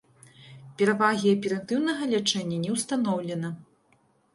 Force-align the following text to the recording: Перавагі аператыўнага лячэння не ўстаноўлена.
Перавагі 0.79 1.35
аператыўнага 1.37 2.03
лячэння 2.17 2.57
не 2.67 2.71
ўстаноўлена. 2.79 3.59